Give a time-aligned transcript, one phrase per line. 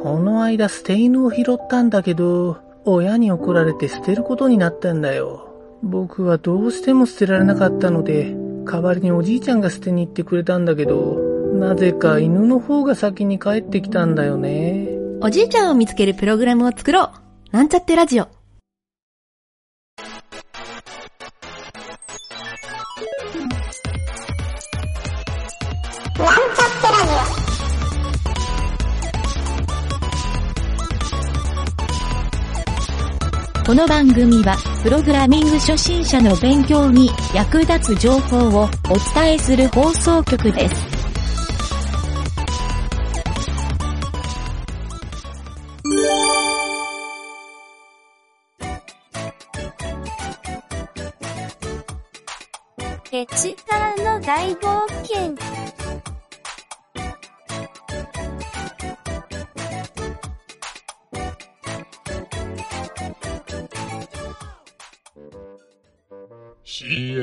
[0.00, 5.52] この間捨て犬を拾ったんだけど、親に怒られて捨てることになったんだよ。
[5.82, 8.32] 僕はどうしても捨てられなかったので、
[8.64, 11.16] 代わりにおじいちゃんが捨てに行ってくれたんだけど、
[11.54, 14.88] なぜか犬の方が先に帰ってきたんだよね。
[15.20, 17.10] おじいちゃんを見つけるプログラムを作ろう。
[17.50, 18.28] なんちゃってラジオ。
[33.68, 38.68] この番組は、プログラミング初心者の勉強に役立つ情報をお
[39.22, 40.86] 伝えする放送局です。
[53.12, 55.57] エチターの大冒険。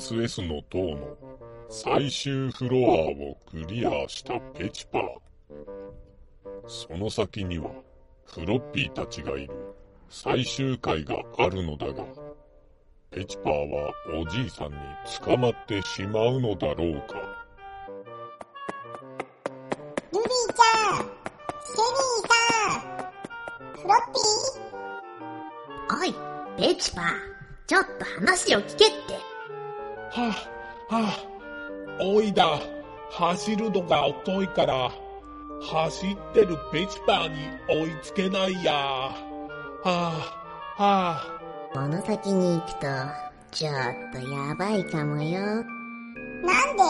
[0.00, 1.14] CSS の塔の
[1.68, 5.02] 最終フロアをクリアしたペチパー。
[6.66, 7.70] その先には
[8.24, 9.52] フロッピーたちがいる
[10.08, 12.02] 最終回があるのだが、
[13.10, 14.76] ペチパーはおじいさんに
[15.22, 17.16] 捕まってしまうのだろうか。
[20.12, 24.18] ルビーちゃんシェリーさんフロッピ
[25.92, 27.04] おい、ペチパー、
[27.66, 29.29] ちょっと話を聞けって。
[30.12, 30.34] は
[30.90, 31.18] あ、はあ、
[32.02, 32.58] おいだ、
[33.12, 34.90] 走るのが遅いから、
[35.62, 37.36] 走ってるペチパーに
[37.68, 38.72] 追いつけないや。
[38.72, 39.12] は
[39.84, 39.90] あ、
[40.76, 41.26] はあ、
[41.72, 42.86] この先に行くと、
[43.52, 43.72] ちょっ
[44.12, 45.40] とやばいかもよ。
[45.40, 46.82] ーなんで？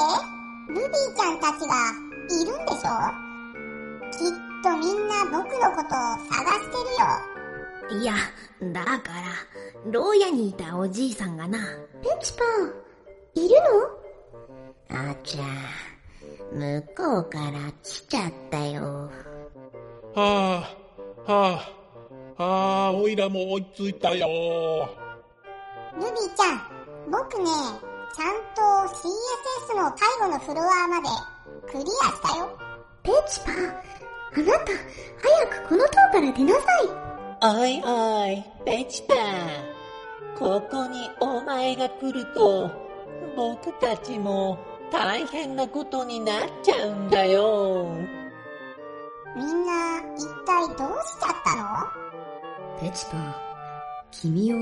[0.69, 1.75] ルビーちゃんたちが
[2.31, 2.89] いるんでしょ？
[4.12, 5.43] きっとみんな僕の
[5.75, 5.99] ことを
[6.31, 8.03] 探してるよ。
[8.03, 8.15] いや、
[8.73, 11.59] だから、牢屋にいたおじいさんがな。
[12.03, 12.73] ペチパー、
[13.35, 13.55] いる
[14.91, 14.97] の？
[15.13, 15.43] あちゃ、
[16.53, 19.11] 向こうから来ちゃったよ。
[20.15, 20.67] は
[21.27, 21.63] あ、は
[22.37, 24.27] あ、はあ、おいらも追いついたよ。
[25.95, 26.59] ルビーちゃん、
[27.11, 27.45] 僕ね、
[28.15, 28.61] ちゃんと
[28.95, 31.09] CSS の最後のフロアまで
[31.71, 32.59] クリアしたよ。
[33.03, 33.55] ペチパー、
[34.35, 34.73] あなた、
[35.23, 36.89] 早くこの塔から出なさい。
[37.43, 39.19] おいおい、ペチパー。
[40.39, 42.90] ここにお前が来ると、
[43.37, 44.59] 僕たちも
[44.93, 47.88] 大変なことになっちゃうんだよ。
[49.37, 51.62] みんな、一体どうしちゃったの？
[52.81, 53.34] ペチパー、
[54.10, 54.56] 君を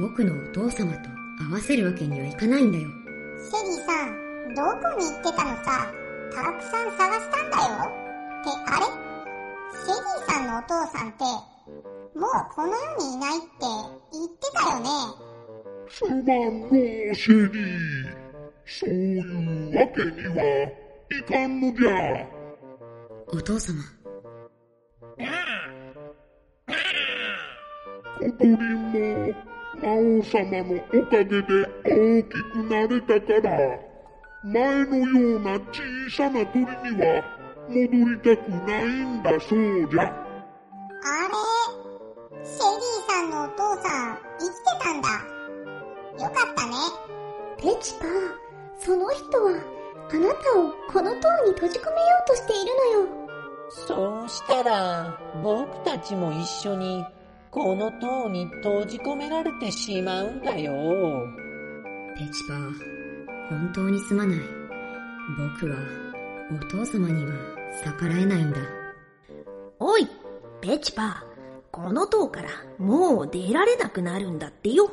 [0.00, 1.10] 僕のお父様と
[1.50, 2.88] 合わせるわけにはいかないんだよ。
[3.50, 5.90] シェリーさん、どこに行ってたのさ？
[6.32, 7.62] たくさん探したんだよ。
[7.80, 8.86] って、あれ？
[9.74, 11.24] シェリーさんのお父さんって、
[12.16, 13.46] もうこの世にいないって
[14.12, 14.88] 言ってたよね。
[15.88, 16.24] すまん
[16.60, 16.70] のう、
[17.14, 17.64] シェリー。
[18.68, 19.20] そういう
[19.78, 20.40] わけには
[21.10, 21.90] いかんのじゃ。
[23.28, 23.80] お父様、
[28.18, 28.54] コトリン
[28.92, 29.34] も
[29.82, 31.42] 魔王様のおかげで
[31.84, 33.48] 大きくなれたから、
[34.44, 36.66] 前のような小さな鳥に
[37.00, 37.06] は
[37.68, 37.86] 戻り
[38.18, 40.02] たくないんだそうじゃ。
[40.02, 40.06] あ
[41.28, 41.34] れ？
[42.44, 43.95] シェリーさんのお父さん、
[47.86, 48.08] チパー、
[48.80, 49.52] その人は、
[50.10, 53.28] あなたをこの塔に閉じ込めようとしているのよ。
[53.68, 57.04] そうしたら、僕たちも一緒に、
[57.52, 60.72] この塔に閉じ込められてしまうんだよ。
[62.16, 64.38] ペチパー、本当にすまない。
[65.60, 65.76] 僕は、
[66.50, 67.32] お父様には
[67.84, 68.58] 逆らえないんだ。
[69.78, 70.08] おい、
[70.60, 71.14] ペチパー、
[71.70, 72.48] この塔から
[72.78, 74.90] もう出られなくなるんだってよ。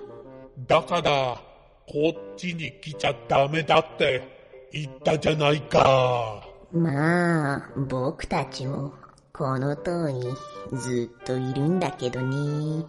[0.67, 1.52] だから、
[1.87, 6.43] こっちに来ちゃダメだって言ったじゃないか。
[6.71, 8.93] まあ、僕たちも、
[9.31, 10.23] この塔に
[10.73, 12.35] ずっといるんだけどね。
[12.35, 12.85] なん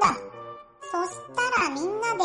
[0.00, 0.14] だ。
[0.80, 2.24] そしたらみんなで、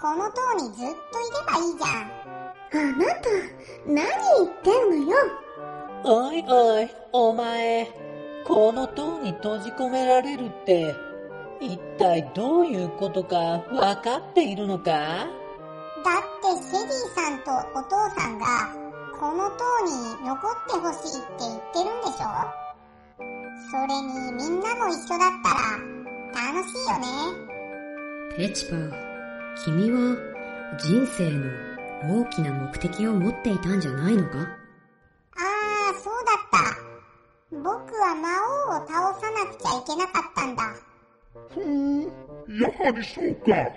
[0.00, 2.28] この塔にずっといればいいじゃん。
[2.70, 3.30] あなた、
[3.86, 5.16] 何言ってんのよ。
[6.04, 7.86] おいおい、お前、
[8.46, 10.94] この塔に閉じ込められるって、
[11.60, 14.84] 一体どういうことかわかっているのか？
[14.84, 15.26] だっ
[16.40, 17.90] てシェリーさんとお父
[18.20, 18.46] さんが、
[19.18, 22.24] この塔に残ってほしいって言ってるんでしょ？
[23.70, 25.60] それにみんなも一緒だったら、
[26.52, 27.06] 楽しいよね。
[28.36, 28.92] ペチパー、
[29.64, 30.16] 君は
[30.78, 34.38] 人生の大きな目的を持っていたんじゃないのか？
[34.38, 34.44] あ
[35.90, 36.58] あ、そうだった。
[37.50, 37.66] 僕
[37.96, 38.28] は魔
[38.76, 40.62] 王を倒さなくちゃいけなかったんだ。
[41.50, 42.02] ふーん、
[42.60, 43.70] やはりそうか。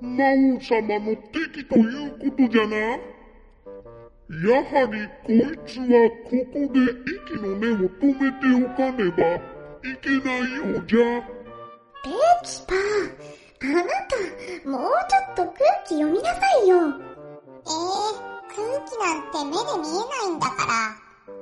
[0.00, 2.76] 魔王様の敵ということじゃな。
[4.28, 5.36] やはりこい
[5.66, 6.80] つはここで
[7.26, 9.20] 息の根を止めておかねば
[9.86, 11.22] いけないようじゃ。
[12.02, 12.10] ペ
[12.44, 12.76] チパー、
[13.60, 15.56] あなた、もうちょっと空
[15.86, 16.76] 気読みなさいよ。
[16.76, 17.70] えー、
[18.48, 20.72] 空気なんて目で見えないんだから、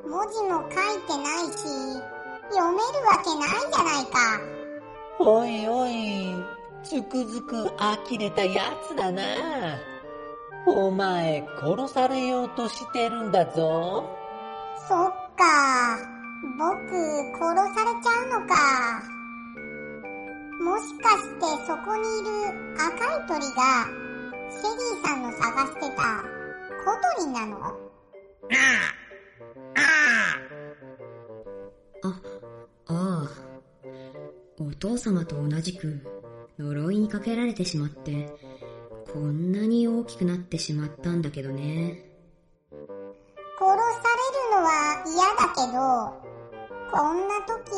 [0.08, 1.62] 文字も書いてないし、
[2.50, 4.51] 読めるわけないじゃないか。
[5.24, 6.34] おいおい、
[6.82, 9.22] つくづく呆れたやつだな。
[10.66, 14.04] お前、殺されようとしてるんだぞ。
[14.88, 15.96] そっか、
[16.58, 16.74] 僕、
[17.38, 18.54] 殺されちゃうのか。
[20.60, 22.28] もしかしてそこにいる
[22.76, 23.86] 赤い鳥が、
[24.50, 26.02] シェリーさんの探してた
[26.84, 27.56] 小鳥なの？
[27.58, 27.72] あ、
[34.82, 36.00] 父様と同じく
[36.58, 38.28] 呪いにかけられてしまって、
[39.12, 42.04] こんなに大きくなってしまったんだけどね。
[42.72, 42.82] 殺
[43.60, 45.78] されるのは嫌だけど、
[46.90, 47.70] こんな時、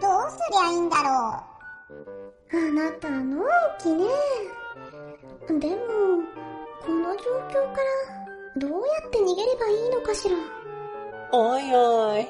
[0.00, 2.56] どうすりゃいいんだろう。
[2.56, 3.44] あなたのん
[3.82, 4.04] きね。
[5.58, 6.22] でも、
[6.86, 7.80] この状況か
[8.54, 8.76] らどうや
[9.08, 10.36] って逃げればいいのかしら。
[11.32, 12.28] おいおい、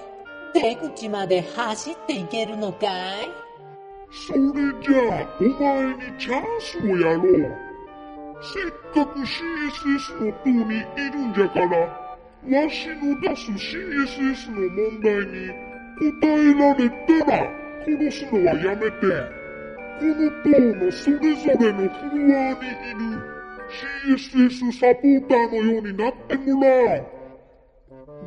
[0.55, 2.87] 出口まで走っていけるのか
[3.21, 3.48] い？
[4.11, 4.39] それ
[4.83, 7.69] じゃあ、お前にチャンスをやろう。
[8.41, 15.35] せっかく CSS の塔にいるんじゃから、わしの出す CSS の問題に
[15.99, 17.33] 答えられたら
[17.85, 18.97] 殺すのはやめて、
[19.99, 23.39] この塔のそれぞれのフロアにいる
[24.07, 27.07] CSS サポーターのようになってもらう。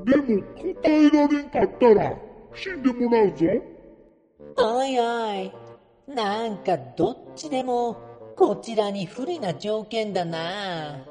[0.06, 2.18] でも答えられんかったら
[2.54, 3.46] 死んでもらうぞ。
[4.58, 5.52] おいおい、
[6.08, 7.96] なんかどっちでも
[8.36, 11.06] こちらに不利な条件だな。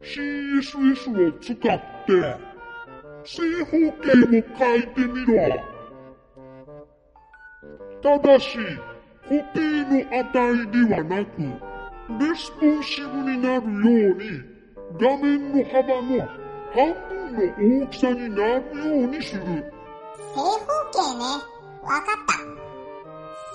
[0.00, 1.58] CSS を使っ
[2.06, 2.50] て
[3.24, 5.70] 正方形を書いてみろ。
[8.02, 8.58] ただし、
[9.28, 11.42] 固定の値ではなく、
[12.18, 14.24] レスポンシブになるように、
[14.98, 16.26] 画面の幅の
[16.72, 19.42] 半分の大きさになるようにする。
[20.34, 20.56] 正方
[20.90, 21.24] 形ね。
[21.82, 22.59] わかった。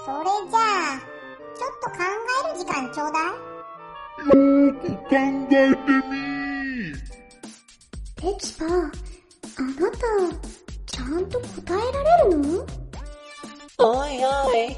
[0.05, 1.01] それじゃあ、
[1.57, 1.97] ちょっと考
[2.45, 3.23] える時間ちょうだい。
[4.27, 5.53] よーく考えて
[6.07, 6.13] み
[8.15, 8.67] ペチパ、あ
[9.81, 9.97] なた、
[10.85, 12.65] ちゃんと答えられるの？
[13.79, 14.77] おいおい、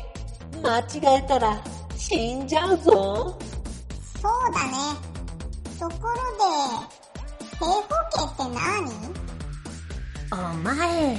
[0.63, 0.83] 間違
[1.17, 1.61] えたら
[1.97, 3.37] 死んじゃうぞ。
[4.21, 4.71] そうだね。
[5.77, 6.45] ところで、
[7.59, 8.55] 正方形って
[10.31, 10.31] 何？
[10.31, 11.17] お前、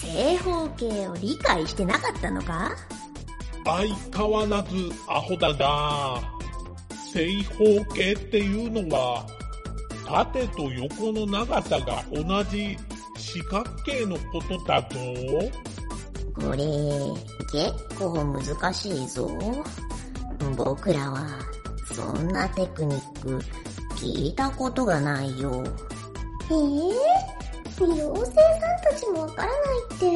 [0.00, 2.70] 正方形を理解してなかったのか？
[3.64, 6.20] 相変わらずアホだな。
[7.12, 9.26] 正方形っていうのは
[10.06, 12.76] 縦と横の長さが同じ
[13.16, 14.88] 四角形のことだぞ。
[16.34, 16.64] これ、
[17.52, 19.30] 結構難しいぞ。
[20.56, 21.38] 僕らは、
[21.94, 23.38] そんなテクニック、
[23.96, 25.62] 聞いたことがないよ。
[26.50, 27.22] ええ
[27.80, 28.34] 妖精さん
[28.82, 29.58] たちもわからない
[29.94, 30.06] って、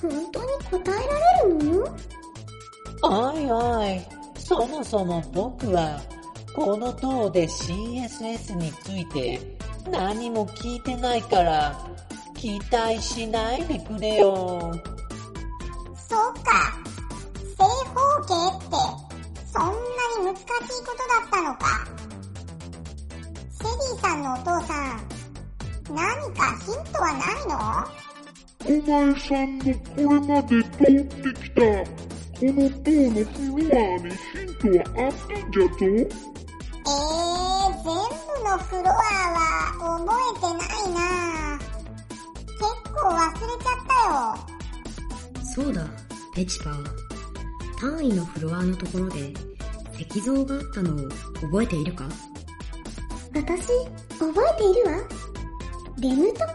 [0.00, 1.86] 本当に答えられるの？
[3.14, 4.00] おいおい、
[4.38, 6.00] そもそも僕は、
[6.56, 9.38] この塔で CSS について
[9.90, 11.78] 何も聞いてないから、
[12.34, 14.72] 期待しないでくれよ。
[16.08, 16.72] そうか。
[17.58, 18.76] 正方形って、
[19.52, 19.72] そんな
[20.20, 20.44] に難しい
[20.80, 21.84] ことだったのか。
[23.58, 25.04] シェリーさんのお父さん、
[25.94, 26.00] 何
[26.34, 27.52] かヒントはないの？
[28.64, 31.60] お前さんのこれまで通ってきた
[32.42, 36.02] この塔のフロアにヒントはあったんじゃぞえー、
[36.82, 38.94] 全部のフロア
[39.30, 39.38] は
[40.00, 40.98] 覚えてないな
[42.58, 44.26] 結構忘れちゃったよ。
[45.54, 45.86] そうだ、
[46.34, 46.84] ペチパー。
[47.80, 49.32] 単位のフロアのところで
[50.10, 51.08] 石像があったのを
[51.42, 52.08] 覚えているか
[53.36, 53.68] 私、
[54.18, 54.98] 覚えているわ。
[56.00, 56.54] レムとか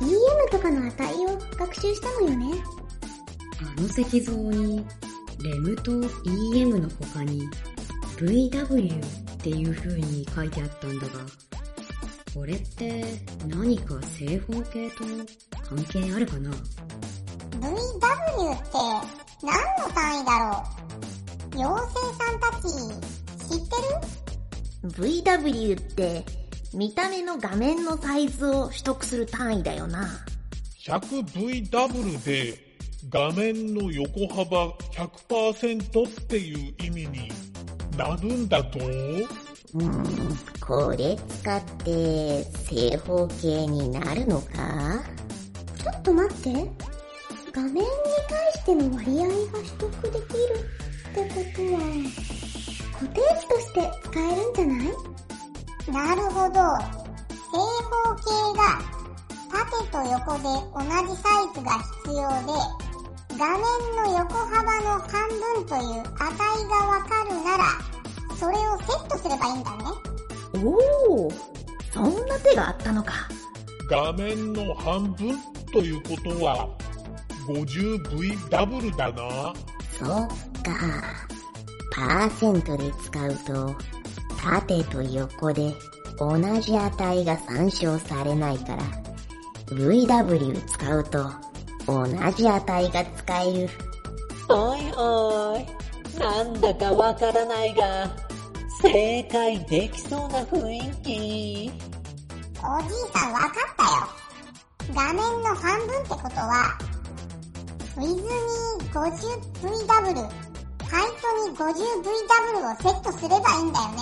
[0.00, 2.62] EM とかの値を学習したのよね。
[3.76, 4.86] あの石像に、
[5.44, 7.46] レムと EM の他に
[8.16, 11.12] VW っていう風に書いてあったんだが、
[12.34, 13.04] これって
[13.46, 15.04] 何か正方形と
[15.68, 17.68] 関係あるかな？VW って
[19.42, 19.54] 何
[19.86, 20.64] の単位だろ
[21.52, 21.58] う？
[21.58, 22.68] 妖精さんたち、
[23.50, 23.76] 知って
[24.96, 26.24] る？VW って、
[26.72, 30.08] 見た目の画面のサイズを取得する単位だよな。
[30.86, 32.63] 100VW で
[33.10, 37.30] 画面の横幅100%っていう意味に
[37.96, 38.78] なるんだと？
[38.78, 45.02] うーん、これ使って正方形になるのか？
[45.76, 46.70] ちょっと待って。
[47.52, 47.82] 画面に
[48.28, 50.58] 対しての割合が取得できる
[51.10, 51.78] ってことは、
[52.94, 54.86] 固定値として使えるんじゃない？
[55.92, 56.54] なるほど。
[57.52, 58.60] 正方形が
[59.52, 60.42] 縦と横で
[60.74, 60.80] 同
[61.14, 61.70] じサイズが
[62.02, 62.52] 必要で、
[63.36, 66.38] 画面の横幅の半分という値
[66.68, 67.64] がわかるなら、
[68.36, 69.84] それをセットすればいいんだね。
[70.62, 71.32] おお、
[71.92, 73.12] そんな手があったのか。
[73.90, 75.36] 画面の半分
[75.72, 76.68] ということは
[77.48, 79.52] 50V ダブルだな。
[79.98, 80.08] そっ
[80.62, 81.24] か。
[81.92, 83.74] パーセントで使うと、
[84.42, 85.74] 縦と横で
[86.18, 88.82] 同じ値が参照されないから、
[89.66, 91.30] VW 使うと
[91.86, 93.70] 同じ値が使える。
[94.48, 95.66] おいおい、
[96.18, 98.10] なんだかわからないが、
[98.82, 101.72] 正解できそうな雰囲気。
[102.62, 104.24] おじいさんわかったよ。
[104.94, 106.78] 画面の半分ってことは、
[107.96, 108.20] ウィズに
[108.90, 110.44] 50VW、
[110.90, 113.96] ハイトに 50VW をセットすればいいんだよね。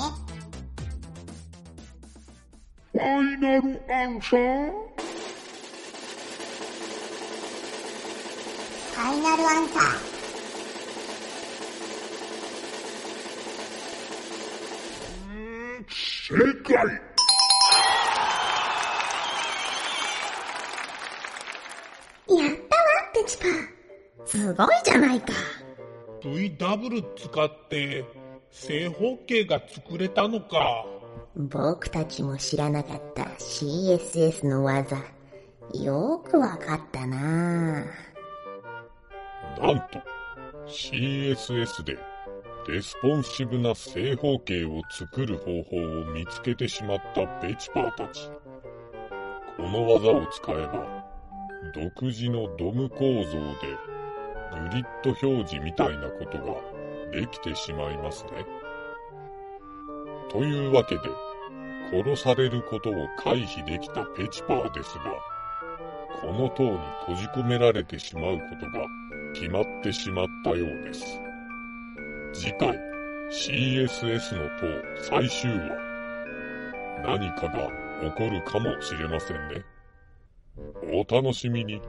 [2.93, 4.71] ファイナルアンサー
[8.92, 9.83] ファイナルアンサー。
[16.29, 16.77] 正解
[22.29, 23.83] やったわ、ペチパー。
[24.25, 25.33] すごいじゃないか。
[26.23, 28.05] VW 使って
[28.51, 30.87] 正方形が作れたのか。
[31.35, 34.97] 僕たちも知らなかった CSS の技。
[35.75, 37.85] よくわかったな
[39.61, 40.01] なんと、
[40.67, 41.99] CSS で
[42.69, 48.31] レスポンシブな正方形を作る方法を見つけてしまったペチパーたち。
[49.57, 51.05] この技を使えば、
[51.75, 53.77] 独自のドム構造で
[54.53, 56.55] グリッド表示みたいなことが
[57.11, 58.31] できてしまいますね。
[60.31, 61.03] というわけで、
[61.93, 65.32] 殺されることを回避できたペチパーですが、
[66.21, 68.87] この塔に閉じ込められてしまうことが
[69.35, 71.21] 決まってしまったようです。
[72.33, 72.79] 次回
[73.31, 75.93] CSS の塔最終話
[77.05, 77.71] 何かが
[78.03, 79.65] 起こるかもしれませんね。
[80.93, 81.81] お楽しみに。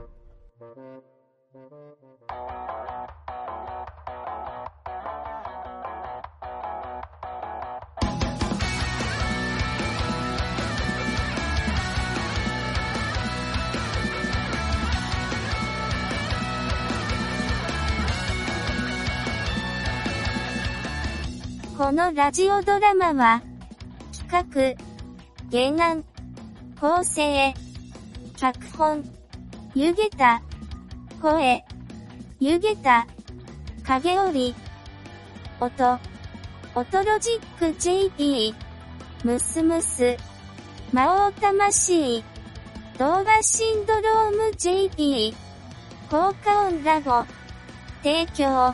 [21.84, 23.42] このラジオドラマは、
[24.30, 24.78] 企
[25.52, 26.06] 画、原案、
[26.80, 27.54] 構成、
[28.38, 29.04] 脚本、
[29.76, 30.42] 湯げた、
[31.22, 31.62] 声、
[32.40, 33.06] 湯げた、
[33.86, 34.56] 影織、
[35.60, 36.00] 音、
[36.74, 38.56] 音ロジック JP、
[39.26, 40.16] ムスムス、
[40.94, 42.24] 魔王魂、
[42.98, 45.36] 動画シンドローム JP、
[46.10, 47.26] 効果音ラボ、
[48.02, 48.74] 提供、